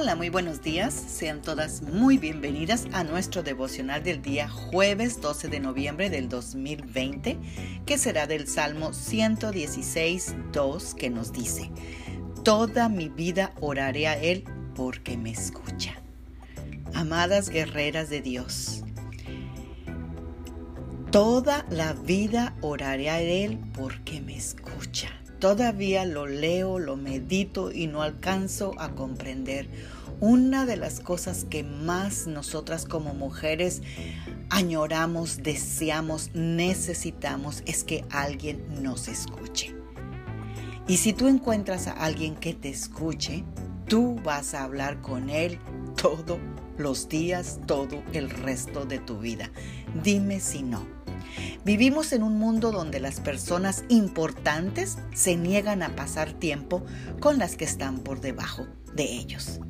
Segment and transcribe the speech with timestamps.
[0.00, 0.94] Hola, muy buenos días.
[0.94, 7.36] Sean todas muy bienvenidas a nuestro devocional del día jueves 12 de noviembre del 2020,
[7.84, 11.72] que será del Salmo 116, 2, que nos dice,
[12.44, 14.44] Toda mi vida oraré a Él
[14.76, 16.00] porque me escucha.
[16.94, 18.84] Amadas guerreras de Dios,
[21.10, 24.77] toda la vida oraré a Él porque me escucha.
[25.38, 29.68] Todavía lo leo, lo medito y no alcanzo a comprender.
[30.20, 33.82] Una de las cosas que más nosotras como mujeres
[34.50, 39.74] añoramos, deseamos, necesitamos es que alguien nos escuche.
[40.88, 43.44] Y si tú encuentras a alguien que te escuche,
[43.86, 45.60] tú vas a hablar con él
[46.00, 46.38] todos
[46.78, 49.50] los días, todo el resto de tu vida.
[50.02, 50.97] Dime si no.
[51.64, 56.84] Vivimos en un mundo donde las personas importantes se niegan a pasar tiempo
[57.20, 59.60] con las que están por debajo de ellos.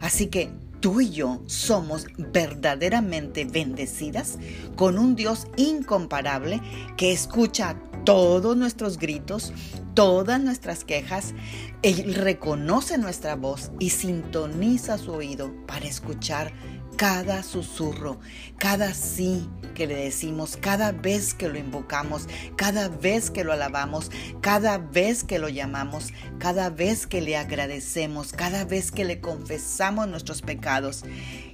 [0.00, 0.50] Así que
[0.80, 4.38] tú y yo somos verdaderamente bendecidas
[4.76, 6.60] con un Dios incomparable
[6.96, 9.52] que escucha todos nuestros gritos,
[9.94, 11.34] todas nuestras quejas,
[11.82, 16.52] Él reconoce nuestra voz y sintoniza su oído para escuchar
[16.96, 18.18] cada susurro,
[18.58, 24.10] cada sí que le decimos, cada vez que lo invocamos, cada vez que lo alabamos,
[24.40, 30.08] cada vez que lo llamamos, cada vez que le agradecemos, cada vez que le confesamos
[30.08, 31.04] nuestros pecados.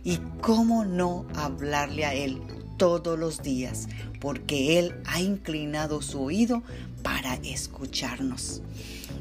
[0.05, 2.43] Y cómo no hablarle a Él
[2.77, 3.89] todos los días,
[4.21, 6.63] porque Él ha inclinado su oído
[7.03, 8.63] para escucharnos.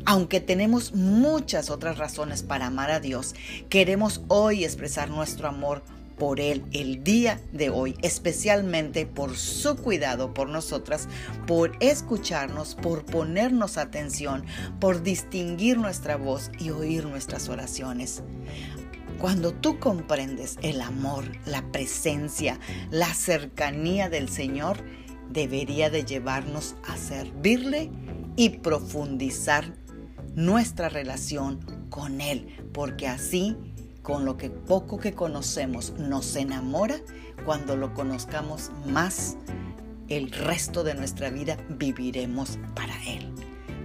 [0.06, 3.36] Aunque tenemos muchas otras razones para amar a Dios,
[3.70, 5.84] queremos hoy expresar nuestro amor
[6.20, 11.08] por Él el día de hoy, especialmente por su cuidado por nosotras,
[11.48, 14.46] por escucharnos, por ponernos atención,
[14.80, 18.22] por distinguir nuestra voz y oír nuestras oraciones.
[19.20, 22.60] Cuando tú comprendes el amor, la presencia,
[22.92, 24.78] la cercanía del Señor,
[25.30, 27.92] debería de llevarnos a servirle
[28.36, 29.74] y profundizar
[30.36, 33.58] nuestra relación con Él, porque así
[34.02, 36.98] con lo que poco que conocemos nos enamora,
[37.46, 39.38] cuando lo conozcamos más,
[40.08, 43.29] el resto de nuestra vida viviremos para Él.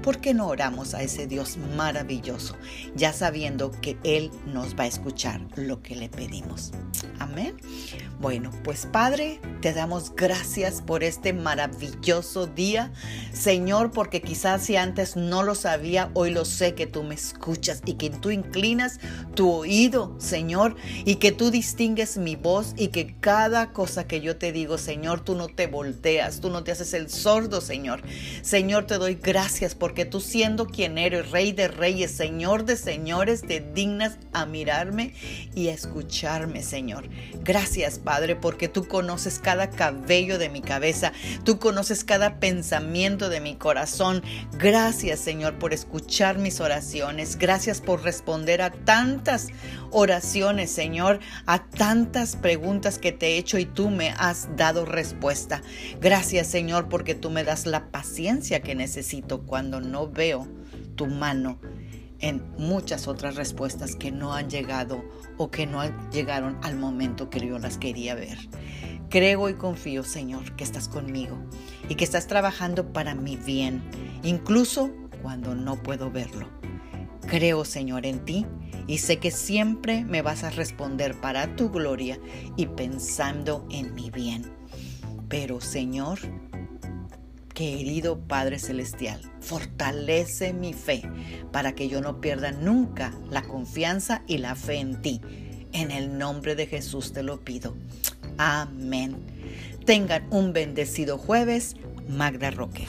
[0.05, 2.57] ¿Por qué no oramos a ese Dios maravilloso,
[2.95, 6.73] ya sabiendo que Él nos va a escuchar lo que le pedimos?
[7.19, 7.57] Amén.
[8.21, 12.93] Bueno, pues Padre, te damos gracias por este maravilloso día.
[13.33, 17.81] Señor, porque quizás si antes no lo sabía, hoy lo sé que tú me escuchas
[17.87, 19.01] y que tú inclinas
[19.35, 24.37] tu oído, Señor, y que tú distingues mi voz y que cada cosa que yo
[24.37, 28.03] te digo, Señor, tú no te volteas, tú no te haces el sordo, Señor.
[28.43, 32.75] Señor, te doy gracias por porque tú siendo quien eres, rey de reyes, señor de
[32.77, 35.15] señores, te dignas a mirarme
[35.55, 37.09] y a escucharme, Señor.
[37.45, 41.13] Gracias, Padre, porque tú conoces cada cabello de mi cabeza,
[41.45, 44.25] tú conoces cada pensamiento de mi corazón.
[44.59, 47.39] Gracias, Señor, por escuchar mis oraciones.
[47.39, 49.47] Gracias por responder a tantas
[49.93, 55.63] oraciones, Señor, a tantas preguntas que te he hecho y tú me has dado respuesta.
[56.01, 60.49] Gracias, Señor, porque tú me das la paciencia que necesito cuando no veo
[60.97, 61.59] tu mano
[62.21, 65.05] en muchas otras respuestas que no han llegado
[65.37, 68.39] o que no llegaron al momento que yo las quería ver.
[69.11, 71.37] Creo y confío, Señor, que estás conmigo
[71.89, 73.83] y que estás trabajando para mi bien,
[74.23, 74.91] incluso
[75.23, 76.49] cuando no puedo verlo.
[77.27, 78.47] Creo, Señor, en ti
[78.87, 82.19] y sé que siempre me vas a responder para tu gloria
[82.57, 84.53] y pensando en mi bien.
[85.29, 86.19] Pero, Señor,
[87.55, 91.03] Querido Padre Celestial, fortalece mi fe
[91.53, 95.21] para que yo no pierda nunca la confianza y la fe en ti.
[95.73, 97.77] En el nombre de Jesús te lo pido.
[98.39, 99.17] Amén.
[99.87, 101.77] Tengan un bendecido jueves.
[102.09, 102.87] Magda Roque.